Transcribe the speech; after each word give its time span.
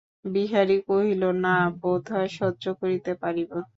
বিহারী 0.25 0.77
কহিল, 0.87 1.23
না, 1.43 1.55
বোধ 1.81 2.03
হয় 2.13 2.29
সহ্য 2.37 2.63
করিতে 2.81 3.11
পারিব। 3.21 3.51